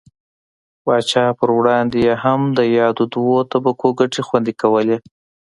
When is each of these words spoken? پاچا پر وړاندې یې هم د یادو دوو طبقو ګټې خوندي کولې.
پاچا 0.83 1.25
پر 1.39 1.49
وړاندې 1.57 1.97
یې 2.05 2.13
هم 2.23 2.41
د 2.57 2.59
یادو 2.77 3.03
دوو 3.13 3.37
طبقو 3.51 3.87
ګټې 3.99 4.21
خوندي 4.27 4.53
کولې. 4.61 4.97